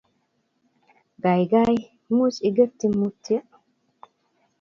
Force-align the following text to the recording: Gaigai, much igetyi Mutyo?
Gaigai, 1.25 1.75
much 2.17 2.37
igetyi 2.47 2.87
Mutyo? 2.97 3.37